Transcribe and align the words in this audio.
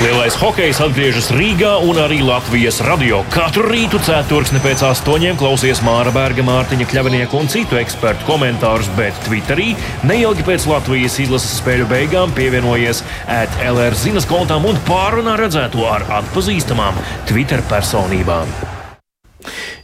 Lielais 0.00 0.32
hokejs 0.32 0.78
atgriežas 0.80 1.26
Rīgā 1.36 1.74
un 1.84 1.98
arī 2.00 2.22
Latvijas 2.24 2.78
radio. 2.86 3.18
Katru 3.34 3.66
rītu 3.68 3.98
ceturksni 4.00 4.56
pēc 4.64 4.80
astoņiem 4.88 5.36
klausies 5.36 5.82
Māra 5.84 6.08
Berga, 6.14 6.40
Mārtiņa 6.46 6.86
Kļavinieka 6.88 7.36
un 7.36 7.52
citu 7.52 7.76
ekspertu 7.76 8.24
komentārus, 8.24 8.88
bet 8.96 9.20
Twitterī 9.28 9.74
neilgi 10.08 10.48
pēc 10.48 10.64
Latvijas 10.72 11.20
izlases 11.20 11.60
spēļu 11.60 11.92
beigām 11.92 12.32
pievienojies 12.32 13.04
ētlR 13.42 14.00
zinas 14.00 14.24
kontām 14.24 14.64
un 14.72 14.80
pārunā 14.88 15.36
redzēto 15.44 15.84
ar 15.84 16.08
atpazīstamām 16.22 16.96
Twitter 17.28 17.60
personībām. 17.68 18.79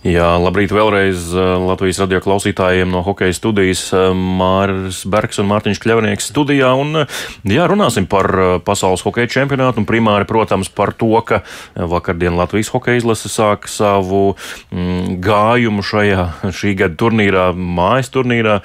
Jā, 0.07 0.27
labrīt 0.39 0.71
vēlreiz 0.71 1.33
eh, 1.35 1.47
Latvijas 1.67 1.99
radio 2.05 2.21
klausītājiem 2.23 2.93
no 2.95 3.01
hokeja 3.03 3.35
studijas 3.35 3.81
eh, 3.97 4.13
Mārs 4.15 5.01
Bergs 5.11 5.41
un 5.43 5.49
Mārtiņš 5.51 5.81
Kļavnieks 5.83 6.29
studijā. 6.31 6.69
Un, 6.79 7.01
eh, 7.01 7.17
jā, 7.51 7.65
runāsim 7.67 8.07
par 8.07 8.29
pasaules 8.63 9.03
hokeja 9.03 9.33
čempionātu 9.35 9.83
un 9.83 9.87
primāri, 9.89 10.29
protams, 10.29 10.71
par 10.71 10.93
to, 10.95 11.11
ka 11.27 11.41
vakardien 11.75 12.37
Latvijas 12.39 12.71
hokeja 12.71 13.01
izlase 13.01 13.31
sāk 13.33 13.67
savu 13.73 14.37
mm, 14.71 15.17
gājumu 15.25 15.83
šajā 15.83 16.29
šī 16.61 16.77
gada 16.79 16.95
turnīrā, 17.03 17.49
mājas 17.57 18.13
turnīrā, 18.15 18.61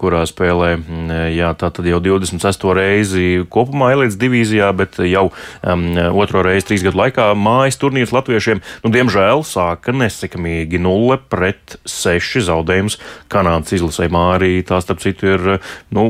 kurā 0.00 0.24
spēlē, 0.26 0.72
mm, 0.80 1.22
jā, 1.36 1.52
tā 1.60 1.70
tad 1.76 1.86
jau 1.86 2.02
26. 2.02 2.66
reizi 2.80 3.28
kopumā 3.46 3.92
elites 3.94 4.18
divīzijā, 4.18 4.72
bet 4.74 4.98
jau 5.06 5.28
um, 5.30 5.86
otro 6.24 6.42
reizi 6.46 6.72
trīs 6.72 6.88
gadu 6.88 7.04
laikā 7.04 7.30
mājas 7.38 7.78
turnīrs 7.78 8.16
latviešiem, 8.16 8.64
nu, 8.82 8.94
diemžēl, 8.98 9.46
sāka 9.46 9.94
nesekamīgi 9.94 10.79
0 10.80 11.18
pret 11.30 11.76
6 11.88 12.44
zaudējums 12.48 12.98
Kanādas 13.30 13.74
izlasē. 13.76 14.08
Arī 14.10 14.60
tā, 14.66 14.80
starp 14.82 15.00
citu, 15.02 15.28
ir, 15.34 15.46
nu, 15.94 16.04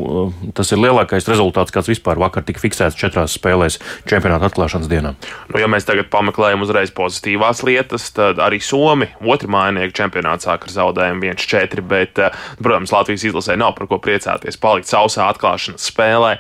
tas 0.57 0.71
ir 0.73 0.81
lielākais 0.83 1.29
rezultāts, 1.29 1.73
kāds 1.75 1.91
vispār 1.91 2.21
vakar 2.21 2.45
tika 2.47 2.63
fiksēts 2.63 2.99
četrās 2.99 3.37
spēlēs 3.39 3.79
čempionāta 4.09 4.49
atklāšanas 4.51 4.91
dienā. 4.91 5.15
Nu, 5.51 5.61
ja 5.61 5.69
mēs 5.71 5.89
tagad 5.89 6.11
pameklējam 6.13 6.65
uzreiz 6.65 6.93
pozitīvās 6.97 7.65
lietas, 7.67 8.11
tad 8.17 8.41
arī 8.43 8.61
Somi 8.65 9.11
otru 9.21 9.51
mājinieku 9.53 9.97
čempionāts 10.01 10.49
sāk 10.49 10.67
ar 10.69 10.75
zaudējumu 10.75 11.31
1-4, 11.33 11.87
bet, 11.91 12.23
protams, 12.61 12.95
Latvijas 12.95 13.27
izlasē 13.31 13.59
nav 13.61 13.77
par 13.79 13.91
ko 13.91 14.01
priecāties. 14.03 14.61
Palikt 14.61 14.91
sausā 14.91 15.29
atklāšanas 15.31 15.91
spēlē 15.91 16.37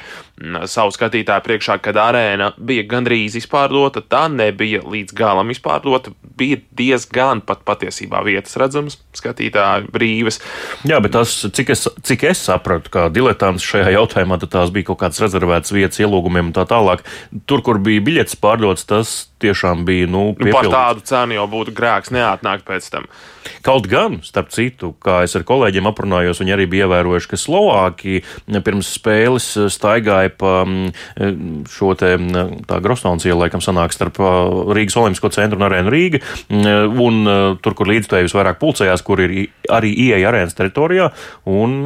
savu 0.71 0.93
skatītāju 0.95 1.45
priekšā, 1.45 1.77
kad 1.85 1.99
arēna 2.01 2.51
bija 2.57 2.85
gandrīz 2.89 3.37
izpārdota. 3.41 4.01
Tā 4.01 4.25
nebija 4.33 4.81
līdz 4.85 5.15
galam 5.17 5.53
izpārdota. 5.53 6.15
Bija 6.41 6.61
diezgan 6.77 7.43
pat 7.45 7.65
patiesībā 7.69 8.23
vietas 8.25 8.57
redzamas, 8.61 8.99
skatītāji 9.17 9.91
brīvas. 9.93 10.41
Jā, 10.89 11.01
bet 11.05 11.15
tas, 11.17 11.35
cik 11.45 11.75
es, 11.77 11.87
cik 12.07 12.25
es 12.33 12.45
sapratu, 12.49 12.93
kā 12.93 13.09
diletants 13.13 13.67
šajā 13.67 13.93
jautājumā, 13.99 14.41
tad 14.41 14.55
tās 14.57 14.73
bija 14.75 14.91
kaut 14.91 15.03
kādas 15.05 15.21
rezervētas 15.23 15.77
vietas 15.77 16.01
ielūgumiem 16.01 16.51
un 16.51 16.57
tā 16.57 16.65
tālāk. 16.71 17.05
Tur, 17.45 17.65
kur 17.67 17.83
bija 17.85 18.05
biļets 18.07 18.41
pārdots, 18.41 18.89
tas 18.89 19.30
tiešām 19.43 19.85
bija. 19.89 20.09
Nu, 20.11 20.31
nu, 20.39 20.55
par 20.55 20.71
tādu 20.71 21.05
cenu 21.07 21.39
jau 21.39 21.47
būtu 21.51 21.75
grēks 21.77 22.13
neatnākt 22.15 22.67
pēc 22.69 22.91
tam. 22.93 23.09
Kaut 23.65 23.87
gan, 23.91 24.19
starp 24.25 24.51
citu, 24.53 24.93
kā 25.01 25.21
es 25.25 25.35
ar 25.37 25.45
kolēģiem 25.49 25.89
aprunājos, 25.89 26.41
viņi 26.41 26.55
arī 26.55 26.67
bija 26.71 26.87
ievērojuši, 26.89 27.29
ka 27.31 27.39
Slovākija 27.41 28.61
pirms 28.65 28.89
spēles 28.97 29.47
staigāja 29.73 30.33
pa 30.41 30.53
mm, 30.65 31.65
šo 31.69 31.93
te 31.99 32.15
mm, 32.17 32.63
Grostons 32.85 33.27
ielu, 33.29 33.39
laikam 33.43 33.63
sanāk 33.65 33.95
starp 33.97 34.21
Rīgas 34.77 34.97
Olimpisko 35.01 35.33
centru 35.35 35.61
un 35.61 35.67
arēnu 35.69 35.93
Rīga, 35.93 36.23
mm, 36.49 37.01
un 37.05 37.33
tur, 37.65 37.77
kur 37.77 37.91
līdzstājus 37.91 38.37
vairāk 38.37 38.61
pulcējās, 38.61 39.05
kur 39.05 39.25
ir 39.25 39.37
arī 39.73 39.93
ieeja 40.07 40.31
arēnas 40.31 40.57
teritorijā, 40.57 41.11
un 41.49 41.77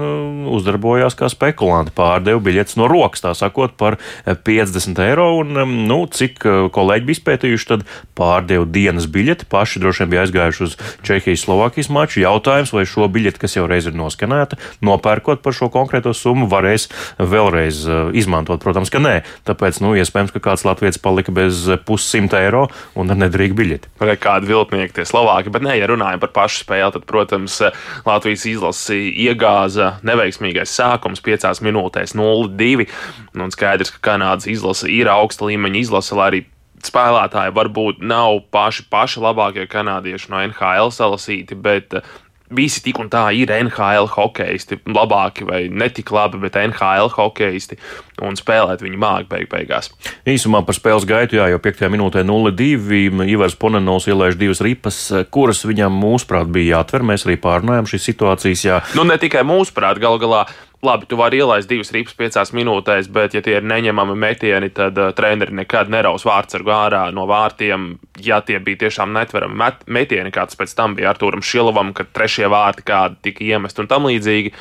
uzdarbojās 0.55 1.19
kā 1.19 1.31
spekulanti, 1.33 1.95
pārdeva 1.97 2.43
biļetes 2.45 2.79
no 2.81 2.91
rokas, 2.91 3.25
tā 3.25 3.35
sakot, 3.39 3.75
par 3.81 3.99
50 4.27 5.03
eiro, 5.07 5.31
un, 5.43 5.59
nu, 5.89 6.01
cik 6.11 6.43
kolēģi 6.75 7.11
bija 7.11 7.23
spēti 7.23 7.44
izskatījuši, 7.45 7.69
tad 7.69 7.85
pārdeva 8.17 8.65
dienas 8.65 9.07
biļeti. 9.07 9.47
Paši 9.51 9.81
droši 9.83 10.03
vien 10.03 10.11
bija 10.13 10.25
aizgājuši 10.25 10.63
uz 10.65 10.77
Čehijas-Slovākijas 11.05 11.91
maču. 11.93 12.23
Jautājums, 12.23 12.73
vai 12.73 12.85
šo 12.89 13.09
biļeti, 13.09 13.41
kas 13.41 13.57
jau 13.57 13.67
reiz 13.69 13.87
ir 13.87 13.97
noskanēta, 13.97 14.59
nopērkot 14.85 15.43
par 15.45 15.55
šo 15.57 15.71
konkrēto 15.73 16.15
summu, 16.15 16.49
varēs 16.51 16.89
vēlreiz 17.19 17.85
uh, 17.87 18.15
izmantot? 18.17 18.63
Protams, 18.63 18.93
ka 18.93 19.03
nē. 19.03 19.23
Tāpēc, 19.49 19.81
nu, 19.85 19.95
iespējams, 19.99 20.33
ka 20.35 20.43
kāds 20.43 20.65
latviečs 20.65 21.01
palika 21.03 21.35
bez 21.35 21.67
pussimt 21.87 22.35
eiro 22.37 22.69
un 22.97 23.13
nedrīkst 23.13 23.59
biļeti. 23.59 23.93
Vai 24.01 24.17
kādi 24.21 24.51
viltnieki 24.51 25.01
tie 25.01 25.07
Slovāki, 25.09 25.53
bet 25.53 25.65
nē, 25.67 25.77
ja 25.79 25.91
runājam 25.91 26.23
par 26.23 26.33
pašu 26.35 26.65
spēli, 26.65 26.95
tad, 26.95 27.05
protams, 27.09 27.61
Latvijas 28.07 28.47
izlasi 28.49 29.01
iegāza 29.27 29.99
neveiksmīgais 30.07 30.73
sākums 30.75 31.23
piecās 31.25 31.61
minūtēs 31.65 32.17
0-2. 32.17 32.89
Un 33.35 33.53
skaidrs, 33.55 33.93
ka 33.95 34.13
Kanādas 34.13 34.49
izlase 34.51 34.89
ir 34.93 35.11
augsta 35.11 35.49
līmeņa 35.49 35.81
izlase, 35.81 36.17
lai 36.17 36.29
arī 36.31 36.43
spēlētāji 36.89 37.55
varbūt 37.57 38.03
nav 38.05 38.43
paši, 38.55 38.87
paši 38.93 39.23
labākie 39.25 39.67
kanādieši 39.71 40.31
no 40.33 40.43
NHL 40.45 40.93
salasīti, 40.95 41.57
bet 41.57 41.97
eh, 41.99 42.13
visi 42.55 42.83
tik 42.85 43.01
un 43.03 43.11
tā 43.13 43.27
ir 43.37 43.53
NHL 43.55 44.11
hokeisti, 44.15 44.81
labāki 44.87 45.47
vai 45.49 45.65
netik 45.73 46.13
labi, 46.15 46.41
bet 46.45 46.59
NHL 46.61 47.11
hokeisti, 47.17 47.79
un 48.23 48.37
spēlēt 48.39 48.85
viņi 48.85 49.01
māki 49.01 49.31
beig 49.31 49.49
beigās. 49.51 49.91
Īsumā 50.29 50.63
par 50.67 50.77
spēles 50.77 51.07
gaitu, 51.09 51.39
jā, 51.41 51.49
jau 51.53 51.63
5. 51.63 51.87
minūtē 51.95 52.23
0-2. 52.27 53.25
Ivars 53.31 53.57
Ponenovs 53.59 54.07
ielaiž 54.11 54.39
divas 54.41 54.63
ripas, 54.65 55.01
kuras 55.35 55.65
viņam 55.67 55.97
mūsuprāt 55.99 56.53
bija 56.55 56.79
jāatver. 56.79 57.07
Mēs 57.07 57.27
arī 57.27 57.39
pārnājām 57.43 57.89
šīs 57.91 58.11
situācijas. 58.13 58.69
Jā. 58.69 58.79
Nu, 58.99 59.07
ne 59.09 59.19
tikai 59.21 59.43
mūsuprāt, 59.47 60.03
gal 60.03 60.21
galā 60.23 60.45
labi, 60.85 61.07
tu 61.09 61.17
vari 61.17 61.41
ielaist 61.41 61.69
divas 61.69 61.93
ripas 61.95 62.17
piecās 62.19 62.53
minūtēs, 62.57 63.09
bet, 63.13 63.35
ja 63.35 63.43
tie 63.45 63.59
ir 63.59 63.67
neņemami 63.69 64.17
metieni, 64.21 64.71
tad 64.75 64.99
uh, 65.01 65.13
treneri 65.17 65.57
nekad 65.61 65.91
neraus 65.93 66.27
vārdsargu 66.29 66.73
ārā 66.75 67.05
no 67.17 67.27
vārtiem. 67.31 67.95
Ja 68.25 68.41
tie 68.45 68.61
bija 68.63 68.85
tiešām 68.85 69.15
netverami 69.17 69.59
met, 69.65 69.85
metieni, 69.87 70.33
kāds 70.35 70.59
pēc 70.61 70.75
tam 70.77 70.97
bija 70.99 71.13
Artūram 71.15 71.45
Šilovam, 71.45 71.95
kad 71.97 72.13
trešie 72.15 72.51
vārti 72.53 72.85
kādi 72.87 73.21
tika 73.29 73.47
iemest 73.49 73.81
un 73.81 73.91
tam 73.91 74.09
līdzīgi. 74.11 74.55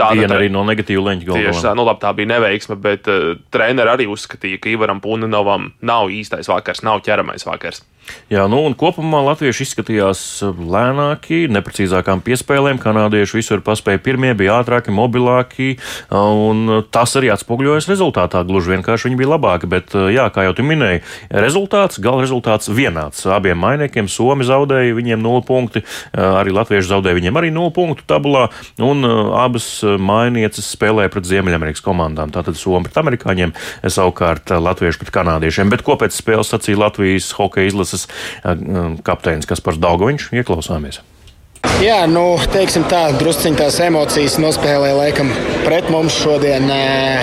Tāda 0.00 0.22
Viena 0.22 0.38
arī 0.38 0.48
no 0.52 0.62
negatīvu 0.64 1.02
leņķu 1.04 1.26
galvām. 1.28 1.48
Tieši 1.50 1.64
tā, 1.66 1.72
nu 1.76 1.84
labi, 1.84 2.00
tā 2.00 2.12
bija 2.16 2.30
neveiksme, 2.30 2.78
bet 2.80 3.08
uh, 3.12 3.34
treneri 3.52 3.92
arī 3.92 4.06
uzskatīja, 4.08 4.60
ka 4.62 4.70
Ivaram 4.72 5.02
Puninovam 5.04 5.68
nav 5.84 6.12
īstais 6.14 6.48
vakars, 6.48 6.80
nav 6.86 7.02
ķeramais 7.04 7.44
vakars. 7.44 7.82
Jā, 8.32 8.46
nu 8.50 8.58
un 8.66 8.74
kopumā 8.78 9.20
latvieši 9.28 9.62
izskatījās 9.66 10.20
lēnāki, 10.42 11.44
neprecīzākām 11.52 12.22
piespēlēm. 12.24 12.80
Kanādieši 12.82 13.36
visur 13.38 13.60
paspēja 13.64 14.00
pirmie, 14.02 14.32
bija 14.36 14.56
ātrāki, 14.58 14.90
mobilāki, 14.94 15.68
un 16.10 16.82
tas 16.92 17.12
arī 17.20 17.30
atspoguļojas 17.34 17.86
rezultātā. 17.92 18.40
Gluži 18.48 18.72
vienkārši 18.74 19.08
viņi 19.08 19.18
bija 19.20 19.32
labāki, 19.34 19.68
bet, 19.70 19.94
jā, 19.94 20.24
kā 20.34 20.46
jau 20.48 20.54
tu 20.58 20.64
minēji, 20.66 21.04
rezultāts, 21.44 22.00
gala 22.02 22.24
rezultāts 22.24 22.72
vienāds. 22.72 23.22
Abiem 23.30 23.60
mainiekiem 23.62 24.10
Somi 24.10 24.48
zaudēja, 24.48 24.96
viņiem 24.98 25.22
0 25.22 25.44
punkti, 25.46 25.84
arī 26.16 26.56
latvieši 26.56 26.90
zaudēja 26.90 27.20
viņiem 27.20 27.38
arī 27.38 27.52
0 27.54 27.70
punktu 27.76 28.08
tabulā, 28.08 28.48
un 28.82 29.06
abas 29.38 29.68
mainieces 29.84 30.72
spēlēja 30.74 31.12
pret 31.12 31.28
Ziemeļamerikas 31.30 31.84
komandām. 31.84 32.34
Tātad 32.34 32.58
Somi 32.58 32.88
pret 32.88 32.98
amerikāņiem, 33.04 33.54
savukārt 33.86 34.56
latvieši 34.58 35.04
pret 35.04 35.14
kanādiešiem. 35.20 35.70
Bet 35.70 35.86
ko 35.86 36.00
pēc 36.00 36.16
spēles 36.18 36.50
sacīja 36.50 36.82
Latvijas 36.86 37.30
hokeja 37.38 37.70
izlases? 37.70 37.91
Izlases 37.92 39.02
kapteinis 39.04 39.48
Kaspars 39.48 39.80
Daugoviņš. 39.82 40.30
Ieklausāmies! 40.36 41.02
Jā, 41.82 42.02
nu, 42.10 42.36
teiksim 42.52 42.84
tā, 42.90 43.12
drusciņā 43.18 43.58
tās 43.60 43.78
emocijas 43.82 44.38
nospēlēja 44.42 44.96
laikam 44.98 45.30
pret 45.64 45.88
mums 45.90 46.16
šodien, 46.18 46.66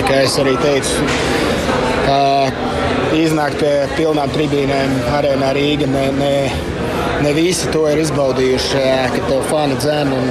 kā 0.08 0.22
es 0.24 0.38
arī 0.40 0.56
teicu. 0.64 1.04
Iznākt 3.20 3.60
pie 3.60 3.74
pilnām 3.98 4.32
tribīnēm 4.32 4.96
arēnā 5.18 5.52
Rīga. 5.58 5.90
Ne, 5.92 6.06
ne, 6.16 6.34
ne 7.24 7.34
visi 7.36 7.68
to 7.74 7.84
ir 7.90 8.00
izbaudījuši, 8.04 8.84
ka 9.16 9.24
tev 9.28 9.44
fani 9.50 9.78
dzēn 9.80 10.14
un 10.16 10.30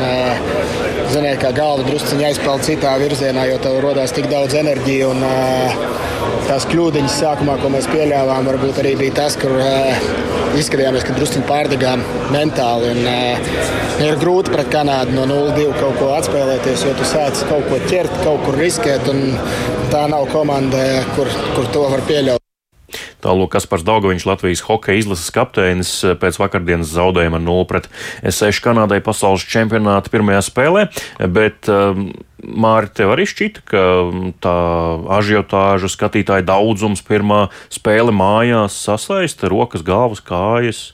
ziniet, 1.12 1.38
kā 1.42 1.52
galva 1.56 1.84
drusciņā 1.88 2.30
aizpeld 2.30 2.64
citā 2.66 2.94
virzienā, 3.00 3.44
jo 3.50 3.58
tev 3.64 3.78
rodās 3.84 4.14
tik 4.16 4.28
daudz 4.32 4.56
enerģijas. 4.58 5.12
Un 5.12 6.46
tās 6.48 6.64
kļūdiņas 6.70 7.18
sākumā, 7.22 7.58
ko 7.62 7.72
mēs 7.74 7.88
pieļāvām, 7.92 8.48
varbūt 8.48 8.80
arī 8.82 8.94
bija 9.00 9.18
tas, 9.20 9.36
kur 9.40 9.54
izskatījāmies, 10.58 11.04
ka 11.04 11.16
drusciņā 11.18 11.46
pārdegām 11.48 12.04
mentāli. 12.34 12.94
Un, 12.94 13.04
ir 14.08 14.18
grūti 14.22 14.54
pret 14.54 14.72
Kanādu 14.72 15.16
no 15.18 15.28
0-2 15.28 15.68
kaut 15.78 16.00
ko 16.00 16.12
atspēlēties, 16.16 16.88
jo 16.88 16.96
tu 16.98 17.08
sāc 17.08 17.44
kaut 17.50 17.68
ko 17.70 17.80
ķert, 17.90 18.20
kaut 18.24 18.44
kur 18.46 18.58
riskēt. 18.60 19.12
Tā 19.92 20.04
nav 20.12 20.28
komanda, 20.32 20.84
kur, 21.16 21.30
kur 21.56 21.72
to 21.72 21.88
var 21.92 22.04
pieļaut. 22.08 22.47
Tālāk 23.24 23.50
Kaspars 23.56 23.82
Daugaviņš, 23.86 24.26
Latvijas 24.28 24.62
hokeja 24.68 25.02
izlases 25.02 25.32
kapteinis, 25.34 25.90
eh, 26.06 26.14
pēc 26.18 26.38
vakardienas 26.38 26.92
zaudējuma 26.94 27.40
0 27.42 27.66
pret 27.70 27.88
6 28.22 28.62
Kanādai 28.62 29.00
pasaules 29.02 29.46
čempionāta 29.48 30.12
pirmajā 30.12 30.44
spēlē, 30.46 30.86
bet 31.26 31.70
um, 31.72 32.12
Māri, 32.38 32.86
tev 32.94 33.10
arī 33.16 33.24
šķita, 33.26 33.64
ka 33.66 33.80
mm, 33.82 34.36
tā 34.38 34.54
ažiotāža 35.16 35.90
skatītāja 35.90 36.46
daudzums 36.46 37.02
pirmā 37.02 37.48
spēle 37.74 38.14
mājās 38.14 38.76
sasaista 38.86 39.50
rokas, 39.50 39.82
galvas, 39.82 40.22
kājas. 40.22 40.84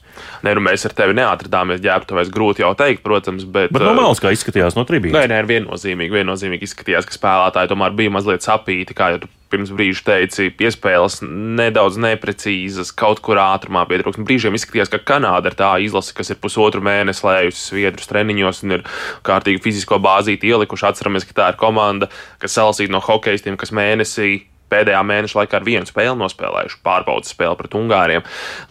Nē, 0.47 0.55
nu 0.57 0.63
mēs 0.65 0.87
ar 0.89 0.95
tevi 0.97 1.17
neatradāmies 1.19 1.83
ģērbtuvēs, 1.85 2.33
grūti 2.33 2.65
jau 2.65 2.73
teikt, 2.79 3.03
protams, 3.05 3.45
bet. 3.45 3.75
Bet 3.75 3.85
normāls, 3.85 4.23
kā 4.25 4.33
izskatījās 4.33 4.79
no 4.79 4.87
trījus. 4.89 5.13
Nē, 5.13 5.27
nē, 5.35 5.43
viennozīmīgi, 5.51 6.17
viennozīmīgi 6.17 6.65
izskatījās, 6.71 7.11
ka 7.11 7.19
spēlētāji 7.19 7.75
tomēr 7.75 7.97
bija 7.99 8.15
mazliet 8.15 8.47
sapīti, 8.47 8.97
kā 8.97 9.13
jau 9.13 9.27
pirms 9.55 9.73
brīža 9.75 10.05
teici, 10.11 10.51
piespēles 10.59 11.21
nedaudz 11.25 11.97
neprecīzas, 12.03 12.93
kaut 12.99 13.23
kur 13.25 13.41
ātrumā 13.41 13.87
pietrūkst. 13.91 14.23
Brīžiem 14.27 14.59
izskatījās, 14.59 14.93
ka 14.93 15.03
Kanāda 15.15 15.53
ir 15.53 15.59
tā 15.59 15.71
izlase, 15.85 16.15
kas 16.17 16.35
ir 16.35 16.41
pusotru 16.43 16.83
mēnesi 16.85 17.25
lējusi 17.27 17.63
sviedrus 17.71 18.11
treniņos 18.11 18.65
un 18.67 18.79
ir 18.79 18.89
kārtīgi 19.27 19.63
fizisko 19.65 20.01
bāzīti 20.03 20.51
ielikuši. 20.51 20.91
Atceramies, 20.91 21.29
ka 21.29 21.39
tā 21.39 21.53
ir 21.53 21.61
komanda, 21.61 22.11
kas 22.43 22.59
salasīta 22.59 22.93
no 22.93 23.01
hokeistiem, 23.05 23.57
kas 23.61 23.73
mēnesī 23.75 24.43
pēdējā 24.75 25.03
mēneša 25.07 25.39
laikā 25.41 25.59
ar 25.59 25.67
vienu 25.67 25.89
spēli 25.89 26.17
nospēlējuši 26.19 26.81
pārbaudas 26.87 27.35
spēli 27.35 27.59
pret 27.61 27.77
Ungāriem. 27.79 28.25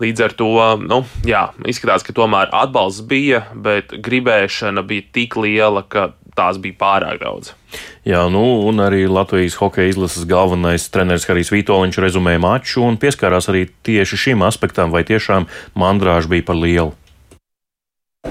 Līdz 0.04 0.26
ar 0.26 0.36
to, 0.40 0.50
nu, 0.84 1.04
jā, 1.28 1.46
izskatās, 1.70 2.06
ka 2.06 2.16
tomēr 2.18 2.52
atbalsts 2.64 3.06
bija, 3.08 3.46
bet 3.54 3.94
gribēšana 4.04 4.84
bija 4.90 5.08
tik 5.16 5.38
liela, 5.40 5.86
ka 5.88 6.12
tās 6.38 6.60
bija 6.62 6.80
pārāk 6.80 7.22
daudz. 7.24 7.54
Jā, 8.08 8.26
nu, 8.32 8.44
un 8.68 8.82
arī 8.84 9.06
Latvijas 9.10 9.58
hokeja 9.62 9.94
izlases 9.94 10.28
galvenais 10.30 10.90
treneris 10.94 11.28
Harijs 11.30 11.54
Vitoļņš 11.54 12.02
rezumēja 12.04 12.42
maču 12.44 12.84
un 12.86 13.00
pieskārās 13.02 13.50
arī 13.52 13.68
tieši 13.86 14.20
šim 14.28 14.46
aspektam, 14.46 14.94
vai 14.94 15.06
tiešām 15.08 15.48
mandrāža 15.80 16.32
bija 16.32 16.50
par 16.50 16.60
lielu. 16.60 16.94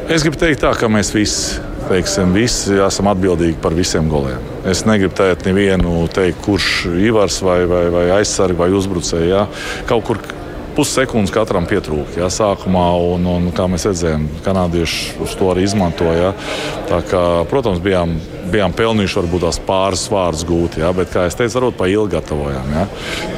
Es 0.08 0.24
gribu 0.24 0.38
teikt, 0.40 0.62
tā, 0.62 0.72
ka 0.76 0.88
mēs 0.88 1.12
visi 1.12 1.60
teiksim, 1.88 2.30
visi 2.32 2.78
esam 2.80 3.10
atbildīgi 3.12 3.58
par 3.62 3.74
visiem 3.76 4.06
goliem. 4.08 4.40
Es 4.68 4.84
negribu 4.88 5.14
teikt, 5.18 5.44
nevienu 5.48 6.06
teikt, 6.14 6.40
kurš 6.46 6.68
ir 6.88 7.00
Ivars 7.10 7.40
vai, 7.44 7.62
vai, 7.68 7.82
vai 7.92 8.04
aizsargs 8.18 8.58
vai 8.58 8.70
uzbrucējs. 8.72 9.28
Ja? 9.28 9.46
Kaut 9.90 10.06
kur 10.08 10.20
pussekundes 10.76 11.32
katram 11.34 11.66
pietrūka 11.68 12.20
ja, 12.22 12.28
sākumā, 12.32 12.86
un, 13.14 13.26
un 13.28 13.48
kā 13.54 13.66
mēs 13.70 13.86
redzējām, 13.90 14.28
kanādieši 14.44 15.18
uz 15.24 15.34
to 15.38 15.50
arī 15.52 15.66
izmantoja. 15.66 16.32
Ja. 16.32 17.00
Kā, 17.08 17.22
protams, 17.48 17.80
bijām, 17.82 18.14
bijām 18.52 18.74
pelnījuši 18.76 19.18
varbūt 19.20 19.44
tās 19.46 19.58
pāris 19.66 20.04
vārdus 20.12 20.44
gūt, 20.48 20.78
ja, 20.82 20.92
bet, 20.96 21.12
kā 21.12 21.26
jau 21.26 21.36
teicu, 21.40 21.58
varbūt 21.58 21.78
pa 21.78 21.88
ilgi 21.92 22.16
gatavojām. 22.16 22.72
Ja. 22.76 22.86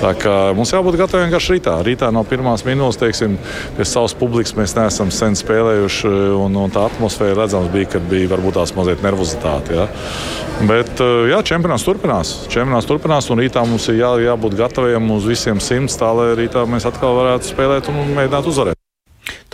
Tā 0.02 0.14
kā 0.18 0.36
mums 0.56 0.74
jābūt 0.74 0.98
gataviem 1.00 1.28
vienkārši 1.28 1.56
rītā. 1.56 1.76
Rītā 1.86 2.10
no 2.14 2.24
pirmās 2.28 2.66
minūtes, 2.66 3.00
teiksim, 3.02 3.38
pie 3.78 3.88
savas 3.88 4.16
publikas 4.18 4.56
mēs 4.58 4.76
neesam 4.78 5.12
sen 5.14 5.38
spēlējuši, 5.38 6.14
un, 6.40 6.58
un 6.64 6.74
tā 6.74 6.88
atmosfēra 6.90 7.44
redzams 7.44 7.70
bija, 7.74 7.94
kad 7.96 8.10
bija 8.10 8.32
varbūt 8.34 8.58
tās 8.60 8.74
mazliet 8.78 9.04
nervozitāte. 9.06 9.78
Ja. 9.78 9.88
Bet 10.62 11.02
jā, 11.02 11.40
čempionāts 11.42 11.84
turpinās. 11.84 12.30
Čempionāts 12.52 12.86
turpinās, 12.88 13.26
un 13.34 13.42
rītā 13.42 13.64
mums 13.66 13.88
ir 13.90 13.98
jā, 13.98 14.12
jābūt 14.30 14.54
gataviem 14.60 15.10
uz 15.16 15.26
visiem 15.28 15.58
simts, 15.60 15.98
tā 15.98 16.12
lai 16.14 16.30
rītā 16.38 16.62
mēs 16.70 16.86
atkal 16.88 17.18
varētu 17.18 17.50
spēlēt 17.50 17.90
un 17.90 18.14
mēģināt 18.14 18.48
uzvarēt. 18.52 18.78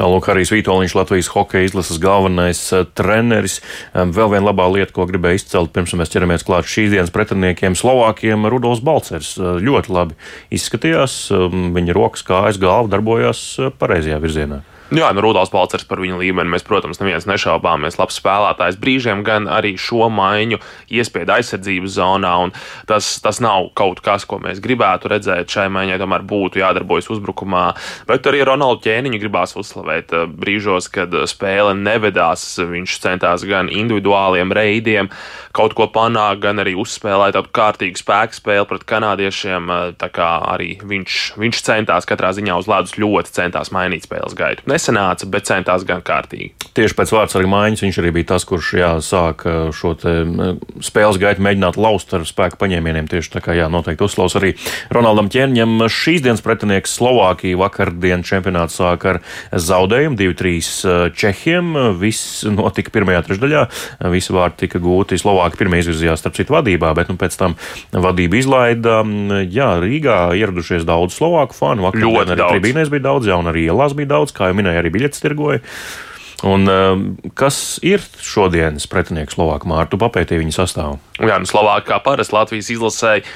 Tālāk 0.00 0.30
arī 0.32 0.46
Vitoļņš, 0.48 0.94
Latvijas 0.96 1.28
hokeja 1.34 1.68
izlases 1.68 2.00
galvenais 2.00 2.60
uh, 2.72 2.86
treneris. 2.96 3.58
Vēl 3.92 4.32
viena 4.32 4.48
labā 4.48 4.64
lieta, 4.72 4.94
ko 4.96 5.04
gribēju 5.08 5.40
izcelt, 5.42 5.72
pirms 5.74 5.92
mēs 5.98 6.12
ķeramies 6.12 6.46
klāt 6.46 6.70
šīs 6.70 6.94
dienas 6.94 7.12
pretiniekiem, 7.14 7.76
Slovākiem, 7.76 8.48
Rudolf 8.50 8.80
Balcers. 8.86 9.34
Uh, 9.38 9.58
ļoti 9.60 9.92
labi 9.92 10.16
izskatījās, 10.56 11.20
viņa 11.76 11.96
rokas, 11.96 12.24
kājas, 12.26 12.60
galva 12.62 12.90
darbojās 12.96 13.44
pareizajā 13.80 14.20
virzienā. 14.24 14.62
Jā, 14.90 15.12
nu, 15.14 15.22
Rudolf 15.22 15.52
Balčers 15.54 15.84
par 15.86 16.00
viņu 16.02 16.16
līmeni 16.18 16.50
mēs, 16.50 16.64
protams, 16.66 16.98
neviens 16.98 17.26
nešaubāmies. 17.30 17.94
Labs 18.00 18.16
spēlētājs 18.18 18.78
brīžiem 18.82 19.20
gan 19.22 19.44
arī 19.46 19.76
šo 19.78 20.08
maiņu 20.10 20.58
iespēja 20.90 21.36
aizsardzības 21.36 21.92
zonā. 21.94 22.32
Tas, 22.90 23.12
tas 23.22 23.38
nav 23.38 23.68
kaut 23.78 24.00
kas, 24.02 24.26
ko 24.26 24.40
mēs 24.42 24.58
gribētu 24.62 25.12
redzēt. 25.12 25.46
Šai 25.50 25.68
maiņai 25.70 25.98
tomēr 26.02 26.24
būtu 26.26 26.58
jādarbojas 26.58 27.06
uzbrukumā. 27.14 27.68
Bet 28.08 28.26
arī 28.26 28.42
Ronaldu 28.48 28.82
ķēniņu 28.88 29.20
gribās 29.22 29.54
uzslavēt. 29.60 30.10
Brīžos, 30.40 30.90
kad 30.90 31.14
spēle 31.30 31.76
nevedās, 31.78 32.48
viņš 32.58 32.98
centās 33.04 33.46
gan 33.46 33.70
individuāliem 33.70 34.50
reidiem 34.50 35.12
kaut 35.54 35.76
ko 35.78 35.86
panākt, 35.90 36.42
gan 36.42 36.62
arī 36.62 36.74
uzspēlēt 36.78 37.38
tādu 37.38 37.54
kārtīgu 37.54 37.98
spēku 37.98 38.40
spēli 38.40 38.66
pret 38.70 38.88
kanādiešiem. 38.90 39.70
Tā 40.02 40.10
kā 40.10 40.32
arī 40.50 40.72
viņš, 40.82 41.22
viņš 41.38 41.62
centās 41.70 42.10
katrā 42.10 42.34
ziņā 42.34 42.58
uz 42.58 42.70
ledus 42.70 42.98
ļoti 42.98 43.38
centās 43.38 43.70
mainīt 43.74 44.10
spēles 44.10 44.34
gaitu 44.34 44.66
nesanāca, 44.80 45.28
bet 45.28 45.48
centās 45.48 45.84
gan 45.86 46.00
kārtīgi. 46.04 46.54
Tieši 46.74 46.96
pēc 46.96 47.12
vārdsarga 47.12 47.50
maiņas 47.50 47.82
viņš 47.84 47.98
arī 48.00 48.12
bija 48.14 48.28
tas, 48.32 48.46
kurš 48.48 48.68
jā, 48.78 48.90
sāka 49.04 49.70
šo 49.74 49.92
spēles 50.84 51.18
gaitu 51.20 51.42
mēģināt 51.44 51.76
laust 51.80 52.12
ar 52.14 52.24
spēku 52.24 52.56
paņēmieniem. 52.60 53.08
Tieši 53.10 53.32
tā 53.34 53.42
kā 53.44 53.56
jā, 53.58 53.66
noteikti 53.72 54.06
uzslavs 54.06 54.36
arī 54.38 54.52
Ronaldam 54.94 55.28
Čērņam. 55.32 55.82
Šīs 55.90 56.22
dienas 56.24 56.44
pretinieks 56.44 56.94
Slovākija 56.96 57.58
vakardien 57.60 58.22
čempionāts 58.26 58.78
sāk 58.78 59.06
ar 59.10 59.20
zaudējumu 59.50 60.16
2-3 60.20 61.10
Čehiem. 61.18 61.74
Viss 62.00 62.44
notika 62.48 62.94
pirmajā 62.94 63.24
trešdaļā. 63.26 63.64
Visi 64.14 64.36
vārdi 64.36 64.62
tika 64.64 64.80
gūti. 64.82 65.18
Slovāki 65.20 65.58
pirmie 65.60 65.82
izvirzījās 65.82 66.22
starp 66.22 66.38
citu 66.38 66.54
vadībā, 66.54 66.94
bet 66.96 67.10
nu, 67.10 67.18
pēc 67.20 67.36
tam 67.40 67.58
vadību 67.90 68.38
izlaida. 68.40 69.00
Jā, 69.50 69.72
Rīgā 69.82 70.20
ieradušies 70.38 70.86
daudz 70.88 71.18
Slovāku 71.18 71.58
fanu. 71.58 71.88
Vakar 71.88 72.06
arī 72.22 72.38
tribīnēs 72.38 72.94
bija 72.94 73.08
daudz, 73.10 73.26
jā, 73.26 73.36
un 73.42 73.50
arī 73.50 73.66
ielās 73.66 73.98
bija 73.98 74.14
daudz, 74.14 74.30
kā 74.36 74.52
jau 74.52 74.56
minēju 74.60 74.69
minēja, 74.70 74.84
arī 74.84 74.94
biļetes 74.94 75.22
tirgoja. 75.26 75.60
Un, 76.40 76.64
um, 76.72 77.02
kas 77.36 77.76
ir 77.84 78.00
šodienas 78.24 78.86
pretinieks 78.88 79.36
Slovākijā? 79.36 79.68
Mārtu 79.68 79.98
papētīja 80.00 80.40
viņa 80.40 80.54
sastāvu. 80.56 80.96
Jā, 81.20 81.36
nu, 81.36 81.48
Slovākijā 81.48 81.98
parasti 82.00 82.32
Latvijas 82.32 82.70
izlasēji 82.72 83.26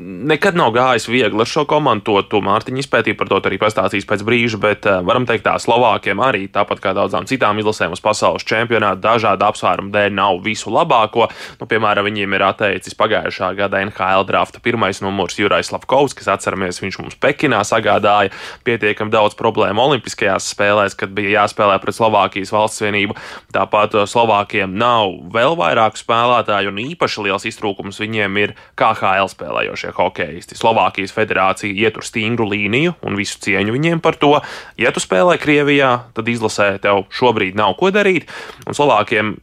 nekad 0.00 0.56
nav 0.56 0.72
gājis 0.74 1.08
viegli 1.10 1.42
ar 1.42 1.48
šo 1.48 1.64
komandu. 1.68 2.04
To, 2.10 2.22
to 2.26 2.40
Mārtiņa 2.44 2.80
izpētīja, 2.82 3.16
par 3.18 3.28
to 3.30 3.38
arī 3.44 3.58
pastāstīs 3.60 4.06
pēc 4.08 4.22
brīža, 4.26 4.60
bet 4.60 4.86
uh, 4.88 5.00
varam 5.06 5.26
teikt, 5.28 5.44
tā 5.46 5.56
Slovākiem 5.60 6.20
arī, 6.24 6.46
tāpat 6.52 6.80
kā 6.82 6.94
daudzām 6.96 7.26
citām 7.28 7.60
izlasēm 7.60 7.94
uz 7.94 8.02
pasaules 8.04 8.46
čempionāta, 8.48 9.00
dažādu 9.04 9.46
apsvērumu 9.48 9.92
dēļ 9.94 10.14
nav 10.16 10.40
visu 10.44 10.72
labāko. 10.72 11.28
Nu, 11.60 11.68
piemēram, 11.70 12.08
viņiem 12.08 12.36
ir 12.36 12.46
atteicis 12.48 12.96
pagājušā 12.98 13.52
gada 13.58 13.82
NHL 13.84 14.26
drafta 14.28 14.62
pirmais 14.64 15.02
numurs 15.04 15.38
Jurais 15.38 15.72
Lavkovs, 15.74 16.16
kas 16.16 16.30
atceramies, 16.36 16.80
viņš 16.82 17.00
mums 17.02 17.18
Pekinā 17.20 17.60
sagādāja 17.66 18.32
pietiekami 18.66 19.12
daudz 19.12 19.36
problēmu 19.38 19.84
Olimpiskajās 19.84 20.48
spēlēs, 20.54 20.96
kad 20.98 21.12
bija 21.16 21.42
jāspēlē 21.42 21.76
pret 21.82 21.98
Slovākijas 21.98 22.54
valsts 22.54 22.84
vienību. 22.84 23.18
Tāpat 23.54 23.98
uh, 23.98 24.08
Slovākiem 24.08 24.74
nav 24.80 25.12
vēl 25.34 25.58
vairāk 25.60 26.00
spēlētāju, 26.00 26.72
un 26.72 26.82
īpaši 26.88 27.28
liels 27.28 27.48
iztrūkums 27.50 28.00
viņiem 28.00 28.42
ir 28.44 28.56
KHL 28.80 29.28
spēlējošie 29.34 29.89
šie 29.90 29.96
hokeisti. 29.96 30.56
Slovākijas 30.56 31.12
federācija 31.12 31.74
ietur 31.74 32.04
stingru 32.04 32.48
līniju 32.48 32.94
un 33.02 33.16
visu 33.16 33.38
cieņu 33.40 33.72
viņiem 33.72 34.00
par 34.00 34.16
to. 34.16 34.40
Ja 34.78 34.92
tu 34.92 35.00
spēlē 35.00 35.38
Krievijā, 35.38 36.12
tad 36.14 36.28
izlasē 36.28 36.78
tev 36.80 37.06
šobrīd 37.10 37.56
nav 37.56 37.76
ko 37.76 37.90
darīt. 37.90 38.28
Un 38.66 38.74
Slovākiem 38.74 39.36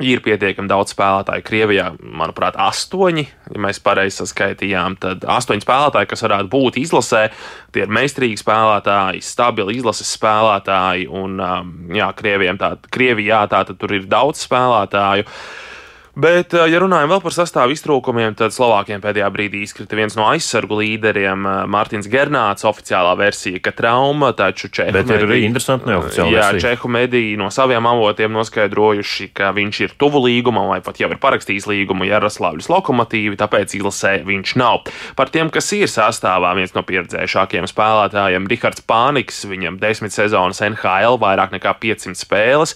ir 0.00 0.22
pietiekami 0.24 0.68
daudz 0.68 0.94
spēlētāju. 0.94 1.44
Krievijā, 1.44 1.90
manuprāt, 2.00 2.56
astoņi, 2.56 3.26
ja 3.52 3.60
mēs 3.60 3.82
pareizi 3.84 4.22
saskaitījām, 4.22 4.96
tad 4.96 5.26
astoņi 5.28 5.60
spēlētāji, 5.60 6.08
kas 6.08 6.24
varētu 6.24 6.48
būt 6.48 6.78
izlasē, 6.80 7.26
tie 7.74 7.84
ir 7.84 7.92
meistarīgi 7.92 8.40
spēlētāji, 8.40 9.20
stabili 9.20 9.76
izlases 9.76 10.08
spēlētāji. 10.16 11.10
Un, 11.10 11.36
um, 11.36 11.74
jā, 11.92 12.08
Krievijam 12.16 12.58
tā, 12.60 12.78
Krievijā 12.90 13.44
tā 13.52 13.66
tad 13.68 13.76
tur 13.76 13.92
ir 13.98 14.08
daudz 14.08 14.40
spēlētāju. 14.46 15.28
Uh, 15.28 15.69
Bet, 16.18 16.52
ja 16.52 16.80
runājam 16.82 17.12
vēl 17.12 17.20
par 17.22 17.34
sastāvu 17.34 17.74
iztrūkumiem, 17.76 18.34
tad 18.34 18.50
Slovākiem 18.50 18.98
pēdējā 19.02 19.28
brīdī 19.30 19.60
izkrita 19.62 19.94
viens 19.94 20.16
no 20.18 20.24
aizsargu 20.26 20.80
līderiem, 20.80 21.44
Mārtiņš 21.70 22.08
Gernāts, 22.10 22.66
oficiālā 22.66 23.12
versija, 23.20 23.60
ka 23.62 23.70
trauma, 23.78 24.32
taču 24.34 24.66
Čehu 24.74 24.90
Bet 24.96 25.06
mediji. 25.06 25.20
ir 25.22 25.28
arī 25.28 25.38
interesanti 25.46 25.86
neoficiāli. 25.86 26.34
Jā, 26.34 26.48
versija. 26.50 26.74
Čehu 26.74 26.90
mediji 26.90 27.36
no 27.38 27.46
saviem 27.54 27.86
avotiem 27.86 28.34
noskaidrojuši, 28.34 29.28
ka 29.38 29.52
viņš 29.54 29.80
ir 29.86 29.94
tuvu 30.02 30.24
līgumam 30.26 30.72
vai 30.72 30.80
pat 30.82 30.98
jau 30.98 31.12
ir 31.14 31.20
parakstījis 31.22 31.70
līgumu 31.70 32.08
Jaroslavļas 32.10 32.68
lokomotīvi, 32.74 33.38
tāpēc 33.38 33.76
izlasē 33.78 34.16
viņš 34.26 34.56
nav. 34.58 34.90
Par 35.14 35.30
tiem, 35.30 35.46
kas 35.54 35.70
ir 35.78 35.86
sastāvā, 35.90 36.50
viens 36.58 36.74
no 36.74 36.82
pieredzējušākiem 36.90 37.70
spēlētājiem, 37.70 38.50
Rihards 38.50 38.82
Pāniks, 38.82 39.44
viņam 39.46 39.78
desmit 39.78 40.16
sezonas 40.16 40.58
NHL, 40.58 41.22
vairāk 41.22 41.54
nekā 41.54 41.78
500 41.78 42.18
spēles. 42.18 42.74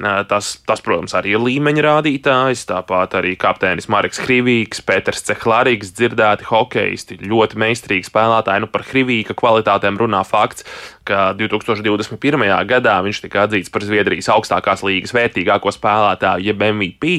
Tas, 0.00 0.54
tas, 0.64 0.80
protams, 0.80 1.12
arī 1.14 1.34
ir 1.36 1.42
līmeņa 1.42 1.82
rādītājs. 1.84 2.64
Tāpat 2.70 3.18
arī 3.20 3.34
kapteinis 3.38 3.90
Marks 3.92 4.18
Krivīks, 4.24 4.80
Pēters 4.88 5.20
Cehlārīgs, 5.28 5.92
dzirdēti 5.98 6.48
hokeisti, 6.48 7.18
ļoti 7.20 7.60
meistarīgi 7.60 8.08
spēlētāji. 8.08 8.64
Nu, 8.64 8.70
par 8.72 8.86
Krivīka 8.88 9.36
kvalitātēm 9.36 10.00
runā 10.00 10.22
fakts, 10.24 10.64
ka 11.04 11.32
2021. 11.36 12.46
gadā 12.70 12.94
viņš 13.04 13.20
tika 13.26 13.44
atzīts 13.44 13.72
par 13.74 13.84
Zviedrijas 13.84 14.30
augstākās 14.32 14.84
līgas 14.86 15.12
vērtīgāko 15.16 15.72
spēlētāju, 15.74 16.46
jeb 16.48 16.64
MVP. 16.72 17.18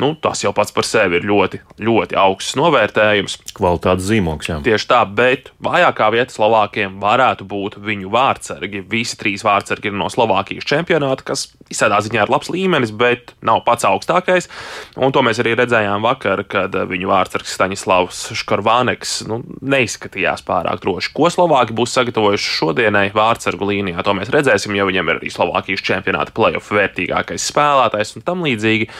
Nu, 0.00 0.14
tas 0.16 0.44
jau 0.44 0.54
pats 0.56 0.72
par 0.74 0.88
sevi 0.88 1.20
ir 1.20 1.28
ļoti, 1.28 1.60
ļoti 1.84 2.18
augsts 2.24 2.56
novērtējums. 2.58 3.36
Kvalitātes 3.54 4.08
zīmogs, 4.08 4.48
jā. 4.48 4.58
Tieši 4.64 4.90
tā, 4.90 5.02
bet 5.04 5.52
vājākā 5.62 6.08
vieta 6.14 6.34
Slovākiem 6.34 6.96
varētu 7.02 7.46
būt 7.50 7.78
viņu 7.84 8.10
vārdsargi. 8.14 8.84
Visi 8.90 9.20
trīs 9.20 9.44
vārdsargi 9.46 9.90
ir 9.90 9.98
no 9.98 10.08
Slovākijas 10.12 10.66
čempionāta, 10.70 11.26
kas 11.34 11.48
izsēdā 11.72 12.00
ziņā 12.06 12.13
ziņā 12.14 12.24
ir 12.24 12.32
labs 12.32 12.50
līmenis, 12.52 12.92
bet 12.94 13.34
nav 13.44 13.64
pats 13.66 13.84
augstākais. 13.88 14.48
Un 14.96 15.12
to 15.12 15.22
mēs 15.26 15.40
arī 15.42 15.54
redzējām 15.58 16.04
vakar, 16.04 16.44
kad 16.46 16.74
viņu 16.74 17.10
vārdsargs 17.10 17.54
Staņislavs 17.58 18.22
Škorvāneks 18.38 19.24
nu, 19.28 19.40
neizskatījās 19.60 20.44
pārāk 20.46 20.82
droši. 20.84 21.12
Ko 21.16 21.30
Slovāki 21.32 21.74
būs 21.76 21.94
sagatavojuši 21.96 22.54
šodienai 22.60 23.08
vārdsargu 23.14 23.68
līnijā, 23.70 24.04
to 24.06 24.14
mēs 24.16 24.32
redzēsim, 24.34 24.76
jo 24.78 24.86
viņiem 24.88 25.10
ir 25.10 25.20
arī 25.20 25.32
Slovākijas 25.34 25.84
čempionāta 25.84 26.34
playoff 26.34 26.72
vērtīgākais 26.74 27.48
spēlētājs 27.50 28.16
un 28.18 28.26
tam 28.26 28.44
līdzīgi. 28.46 28.90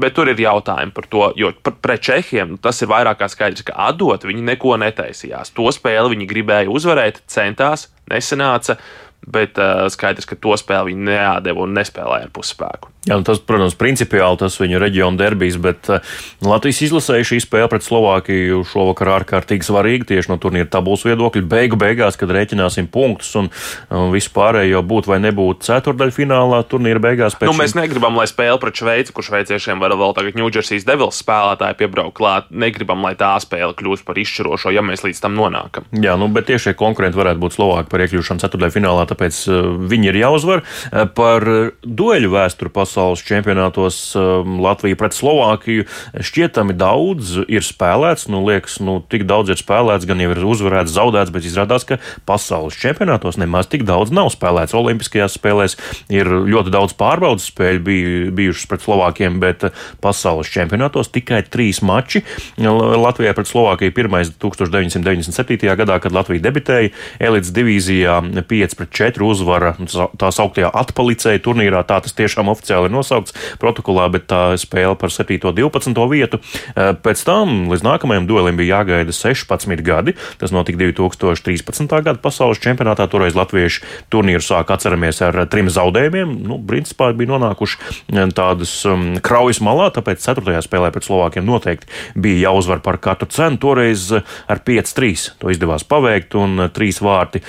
Bet 0.00 0.16
tur 0.18 0.30
ir 0.30 0.40
jautājumi 0.40 0.94
par 0.94 1.10
to, 1.10 1.26
jo 1.40 1.52
pret 1.70 1.98
Čehiem 2.00 2.54
nu, 2.54 2.60
tas 2.62 2.78
ir 2.80 2.88
vairāk 2.90 3.20
kā 3.20 3.28
skaidrs, 3.28 3.66
ka 3.66 3.76
atdot 3.90 4.24
viņi 4.24 4.46
neko 4.46 4.78
netaisījās. 4.80 5.52
To 5.56 5.68
spēli 5.74 6.14
viņi 6.14 6.28
gribēja 6.30 6.72
uzvarēt, 6.72 7.20
centās, 7.30 7.90
nesanāca 8.10 8.78
bet 9.26 9.58
uh, 9.60 9.86
skaidrs, 9.92 10.28
ka 10.28 10.38
to 10.38 10.56
spēli 10.58 10.94
viņi 10.94 11.10
neādeva 11.10 11.66
un 11.66 11.76
nespēlēja 11.76 12.28
ar 12.28 12.32
pusspēku. 12.34 12.90
Jā, 13.08 13.16
nu 13.16 13.24
tas, 13.24 13.38
protams, 13.40 13.72
principiāli 13.80 14.36
tas 14.42 14.58
viņu 14.60 14.76
reģiona 14.80 15.16
derbijs, 15.16 15.56
bet 15.60 15.88
uh, 15.88 16.04
Latvijas 16.44 16.82
izlasēja 16.84 17.24
šī 17.30 17.38
spēle 17.46 17.70
pret 17.72 17.84
Slovākiju 17.86 18.60
šovakar 18.68 19.14
ārkārtīgi 19.14 19.64
svarīga 19.64 20.10
tieši 20.10 20.28
no 20.28 20.36
turnīra 20.40 20.68
tabulas 20.68 21.06
viedokļa. 21.08 21.46
Beigu 21.48 21.78
beigās, 21.80 22.18
kad 22.20 22.32
rēķināsim 22.36 22.90
punktus 22.92 23.32
un 23.40 23.48
uh, 23.48 24.10
visu 24.12 24.32
pārējo 24.36 24.82
būt 24.84 25.08
vai 25.08 25.16
nebūt 25.24 25.64
ceturdaļu 25.64 26.16
finālā 26.18 26.60
turnīra 26.68 27.00
beigās. 27.00 27.38
Nu, 27.40 27.56
mēs 27.56 27.72
negribam, 27.78 28.20
lai 28.20 28.28
spēle 28.28 28.60
pret 28.60 28.76
Šveici, 28.80 29.16
kur 29.16 29.24
šveiciešiem 29.24 29.80
var 29.80 29.96
vēl 29.96 30.12
tagad 30.16 30.36
Ņūdžersijas 30.36 30.84
devils 30.88 31.22
spēlētāji 31.24 31.80
piebraukt 31.80 32.18
klāt, 32.20 32.52
negribam, 32.52 33.00
lai 33.04 33.14
tā 33.16 33.32
spēle 33.40 33.72
kļūst 33.80 34.04
par 34.04 34.20
izšķirošo, 34.20 34.74
ja 34.76 34.84
mēs 34.84 35.06
līdz 35.08 35.24
tam 35.24 35.40
nonākam. 35.40 35.88
Jā, 36.04 36.18
nu, 36.20 36.28
bet 36.32 36.50
tieši 36.52 36.76
konkurenti 36.76 37.18
varētu 37.20 37.40
būt 37.42 37.56
Slovāki 37.56 37.90
par 37.92 38.04
iekļūšanu 38.04 38.44
ceturdaļu 38.44 38.76
finālā, 38.76 39.08
tāpēc 39.10 39.42
uh, 39.50 39.70
viņi 39.90 40.12
ir 40.12 40.20
jāuzvar. 40.22 40.64
Par 41.16 41.44
dueļu 41.84 42.30
vēsturi 42.32 42.72
pasaules 42.74 43.22
čempionātos 43.26 43.98
um, 44.18 44.58
Latvija 44.62 44.98
pret 44.98 45.14
Slovākiju 45.16 45.86
šķietami 46.20 46.74
daudz 46.78 47.36
ir 47.46 47.64
spēlēts. 47.66 48.28
Nu, 48.30 48.42
liekas, 48.46 48.78
nu, 48.84 48.98
tik 49.10 49.26
daudz 49.28 49.52
ir 49.52 49.60
spēlēts, 49.60 50.06
gan 50.08 50.22
jau 50.22 50.30
ir 50.34 50.42
uzvarēts, 50.46 50.94
zaudēts, 50.94 51.32
bet 51.34 51.46
izrādās, 51.48 51.86
ka 51.88 52.00
pasaules 52.28 52.78
čempionātos 52.80 53.38
nemaz 53.40 53.70
tik 53.70 53.84
daudz 53.88 54.12
nav 54.14 54.30
spēlēts. 54.34 54.76
Olimpiskajās 54.76 55.36
spēlēs 55.38 55.76
ir 56.12 56.30
ļoti 56.30 56.74
daudz 56.74 56.96
pārbaudas 56.98 57.48
spēļu 57.50 57.84
biju, 57.86 58.32
bijušas 58.36 58.68
pret 58.70 58.86
Slovākiem, 58.86 59.40
bet 59.42 59.68
pasaules 60.04 60.50
čempionātos 60.50 61.12
tikai 61.14 61.42
trīs 61.48 61.82
mači. 61.86 62.24
Latvijai 62.58 63.34
pret 63.36 63.50
Slovākiju 63.50 63.94
pirmais 63.96 64.32
1997. 64.40 65.70
gadā, 65.80 66.00
kad 66.02 66.14
Latvija 66.14 66.44
debitēja 66.48 66.92
elites 67.20 67.52
divīzijā 67.56 68.20
5 68.50 68.78
pret 68.78 68.94
4 68.94 68.99
uzvara 69.00 69.74
tā 70.20 70.30
sauktajā 70.34 70.70
atpalicēja 70.74 71.40
turnīrā. 71.44 71.82
Tā 71.88 72.00
tas 72.04 72.14
tiešām 72.16 72.50
oficiāli 72.52 72.88
ir 72.88 72.94
nosaukts 72.94 73.34
protokolā, 73.62 74.08
bet 74.12 74.26
tā 74.30 74.56
spēle 74.60 74.96
par 74.98 75.12
7. 75.12 75.38
un 75.48 75.56
12. 75.56 76.06
vietu. 76.10 76.40
Eh, 76.74 76.92
pēc 76.94 77.24
tam 77.24 77.70
līdz 77.70 77.84
nākamajam 77.86 78.26
duelim 78.28 78.58
bija 78.58 78.80
jāgaida 78.80 79.14
16 79.14 79.82
gadi. 79.86 80.14
Tas 80.38 80.52
notika 80.54 80.78
2013. 80.78 82.02
gada 82.02 82.18
pasaules 82.18 82.60
čempionātā. 82.62 83.08
Toreiz 83.10 83.36
latvieši 83.38 83.84
turnīru 84.12 84.44
sāk 84.44 84.72
atceramies 84.74 85.22
ar 85.24 85.44
trim 85.50 85.70
zaudējumiem. 85.72 86.36
Nu, 86.46 86.60
principā 86.60 87.12
bija 87.16 87.34
nonākuši 87.34 87.80
eh, 87.80 88.26
tādas 88.36 88.74
um, 88.88 89.16
kraujas 89.24 89.62
malā, 89.64 89.90
tāpēc 89.94 90.22
4. 90.24 90.60
spēlē 90.66 90.92
pret 90.94 91.08
Slovākiem 91.08 91.46
noteikti 91.46 91.90
bija 92.14 92.50
jāuzvar 92.50 92.82
par 92.84 93.00
katru 93.02 93.30
cenu. 93.30 93.60
Toreiz 93.60 94.10
eh, 94.16 94.26
ar 94.50 94.62
5-3 94.66 95.40
to 95.40 95.52
izdevās 95.52 95.86
paveikt, 95.88 96.36
un 96.38 96.68
trīs 96.74 97.00
vārti 97.02 97.42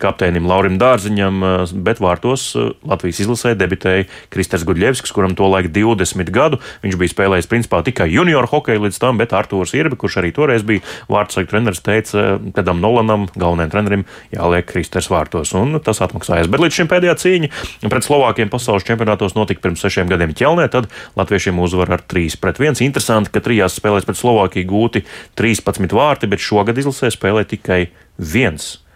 kapteinim 0.00 0.46
Laurim 0.48 0.78
Dārziņam, 0.98 1.42
bet 1.86 2.00
vārtos 2.02 2.50
Latvijas 2.82 3.20
izlasē 3.22 3.52
debitēja 3.54 4.08
Kristers 4.34 4.64
Gudļevskis, 4.66 5.12
kuram 5.14 5.36
tolaik 5.38 5.68
20 5.70 6.32
gadu. 6.34 6.58
Viņš 6.82 6.96
bija 6.98 7.12
spēlējis 7.12 7.46
principā 7.50 7.84
tikai 7.86 8.08
junior 8.10 8.48
hokeju 8.50 8.82
līdz 8.82 8.98
tam, 8.98 9.20
bet 9.20 9.34
Artūrs 9.36 9.76
Irbi, 9.78 9.98
kurš 10.00 10.18
arī 10.18 10.32
toreiz 10.34 10.64
bija 10.66 10.82
vārdsargu 11.06 11.52
treneris, 11.52 11.82
teica, 11.86 12.24
Tedam 12.56 12.82
Nolanam, 12.82 13.28
galvenajam 13.38 13.70
trenerim, 13.76 14.02
jāliek 14.34 14.66
Kristers 14.66 15.06
vārtos, 15.12 15.54
un 15.54 15.78
tas 15.84 16.02
atmaksājas. 16.02 16.50
Bet 16.50 16.64
līdz 16.64 16.80
šim 16.80 16.90
pēdējā 16.90 17.14
cīņa 17.22 17.52
pret 17.86 18.08
Slovākiem 18.08 18.50
pasaules 18.50 18.86
čempionātos 18.88 19.38
notika 19.38 19.68
pirms 19.68 19.86
sešiem 19.86 20.10
gadiem 20.10 20.34
ķelnē, 20.34 20.66
tad 20.74 20.90
latviešiem 21.20 21.62
uzvar 21.62 21.94
ar 21.94 22.02
3 22.10 22.40
pret 22.42 22.58
1. 22.58 22.82
Interesanti, 22.88 23.30
ka 23.30 23.44
trijās 23.44 23.78
spēlēs 23.78 24.08
pret 24.08 24.18
Slovākiju 24.18 24.72
gūti 24.74 25.06
13 25.38 25.94
vārti, 25.94 26.30
bet 26.34 26.42
šogad 26.42 26.82
izlasē 26.82 27.14
spēlē 27.14 27.46
tikai 27.46 27.84
viens 28.18 28.74
Eh, 28.78 28.87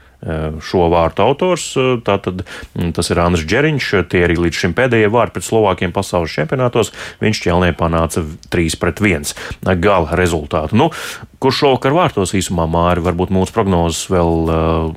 šo 0.63 0.87
vārtu 0.93 1.25
autors. 1.25 1.73
Eh, 1.77 1.97
tātad 2.07 2.45
mm, 2.45 2.93
tas 2.97 3.11
ir 3.11 3.21
Andris 3.23 3.47
Džeriņš. 3.49 3.91
Tie 4.13 4.23
arī 4.27 4.39
līdz 4.39 4.63
šim 4.65 4.77
pēdējie 4.79 5.11
vārti 5.13 5.39
pret 5.39 5.49
Slovākiem 5.49 5.95
pasaules 5.95 6.35
čempionātos. 6.35 6.93
Viņš 7.23 7.43
ķelnē 7.47 7.73
panāca 7.79 8.25
3 8.55 8.79
pret 8.83 9.03
1 9.03 9.77
gala 9.83 10.19
rezultātu. 10.19 10.79
Nu, 10.79 10.91
Kurš 11.43 11.59
šovakar 11.59 11.91
vārtos 11.97 12.37
īsumā 12.39 12.69
māri, 12.71 13.03
varbūt 13.03 13.33
mūsu 13.35 13.51
prognozes 13.51 14.05
vēl 14.13 14.45
uh, 14.47 14.93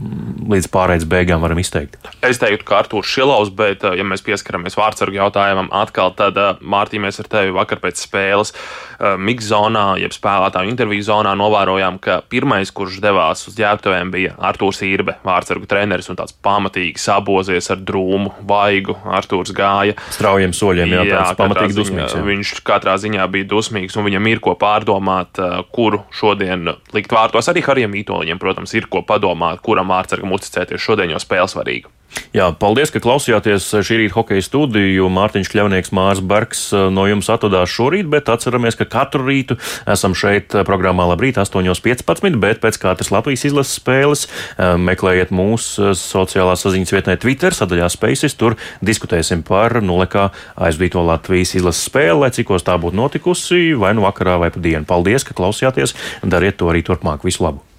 līdz 0.52 0.68
pārējais 0.70 1.08
beigām 1.10 1.42
varam 1.42 1.58
izteikt? 1.58 1.98
Es 2.22 2.38
teiktu, 2.38 2.62
ka 2.68 2.84
Artūrs 2.84 3.10
Šilovs, 3.10 3.50
bet, 3.58 3.82
uh, 3.82 3.96
ja 3.98 4.06
mēs 4.06 4.22
pieskaramies 4.22 4.78
vārdsargu 4.78 5.18
jautājumam, 5.18 5.72
atkal 5.74 6.14
tad, 6.14 6.38
uh, 6.38 6.60
Mārtiņ, 6.62 7.02
mēs 7.02 7.18
ar 7.24 7.30
tevi 7.32 7.56
vakar 7.56 7.82
pēc 7.82 7.98
spēles 7.98 8.54
uh, 8.54 9.16
mix 9.18 9.48
zonā, 9.50 9.96
jeb 9.98 10.14
spēlētāju 10.14 10.70
interviju 10.70 11.08
zonā 11.08 11.32
novērojām, 11.40 11.98
ka 12.04 12.20
pirmais, 12.30 12.70
kurš 12.70 13.00
devās 13.02 13.42
uz 13.50 13.58
ģērbtuvēm, 13.58 14.14
bija 14.14 14.38
Artūrs 14.38 14.84
Īrbe, 14.86 15.18
vārdsargu 15.26 15.66
treneris 15.72 16.12
un 16.14 16.22
tāds 16.22 16.38
pamatīgi 16.46 17.02
sabozies 17.02 17.72
ar 17.74 17.82
drūmu, 17.82 18.36
vaigu. 18.46 19.00
Artūrs 19.18 19.50
gāja. 19.58 19.98
Straujiem 20.14 20.54
soļiem, 20.54 20.94
jā, 20.94 21.10
jā 21.10 21.26
pamatīgi 21.42 21.80
dusmīgs. 21.82 22.14
Jā. 22.20 22.24
Viņš 22.30 22.54
katrā 22.70 23.00
ziņā 23.02 23.26
bija 23.34 23.50
dusmīgs 23.50 23.98
un 23.98 24.06
viņam 24.12 24.30
ir 24.30 24.46
ko 24.46 24.54
pārdomāt, 24.62 25.42
kuru 25.74 26.04
šo 26.14 26.35
šodien 26.36 26.76
likt 26.94 27.14
vārtos. 27.14 27.48
Arī 27.50 27.64
Harijam 27.64 27.96
Ītoļiem, 27.96 28.40
protams, 28.40 28.74
ir 28.76 28.90
ko 28.92 29.04
padomāt, 29.08 29.62
kuram 29.64 29.92
vārdsargam 29.94 30.36
uzticēties 30.36 30.82
šodien, 30.82 31.14
jo 31.14 31.22
spēle 31.22 31.48
svarīga. 31.48 31.92
Jā, 32.36 32.50
paldies, 32.60 32.92
ka 32.92 33.00
klausījāties 33.04 33.68
šī 33.86 33.98
rīta 34.02 34.18
hokeja 34.18 34.44
studiju. 34.44 35.08
Mārtiņš 35.14 35.50
Kļavnieks, 35.52 35.92
Mārs 35.96 36.22
Bergs 36.24 36.66
eh, 36.76 36.88
no 36.92 37.06
jums 37.08 37.30
atvadās 37.32 37.72
šorīt, 37.72 38.10
bet 38.12 38.32
atceramies, 38.32 38.76
ka 38.76 38.88
katru 38.92 39.24
rītu 39.28 39.56
esam 39.92 40.16
šeit 40.18 40.56
eh, 40.56 40.66
programmā 40.68 41.08
Labrīt 41.12 41.40
8.15, 41.40 42.36
bet 42.42 42.60
pēc 42.64 42.80
katras 42.82 43.12
Latvijas 43.16 43.46
izlases 43.48 43.80
spēles 43.80 44.26
eh, 44.28 44.76
meklējiet 44.80 45.32
mūsu 45.36 45.94
sociālā 46.00 46.58
saziņas 46.60 46.96
vietnē 46.98 47.16
Twitter 47.24 47.56
sadaļā 47.56 47.88
Spaces. 47.94 48.36
Tur 48.40 48.58
diskutēsim 48.84 49.46
par 49.48 49.80
nulekā 49.84 50.30
aizvīto 50.68 51.06
Latvijas 51.08 51.56
izlases 51.56 51.88
spēli, 51.88 52.20
lai 52.26 52.34
cikos 52.36 52.68
tā 52.68 52.76
būtu 52.82 53.00
notikusi, 53.00 53.62
vai 53.80 53.96
nu 53.96 54.04
vakarā 54.08 54.42
vai 54.44 54.52
pa 54.52 54.60
dienu. 54.60 54.84
Paldies, 54.88 55.24
ka 55.24 55.38
klausījāties, 55.38 55.96
dariet 56.24 56.60
to 56.60 56.68
arī 56.72 56.84
turpmāk. 56.84 57.24
Visu 57.28 57.48
labu! 57.48 57.75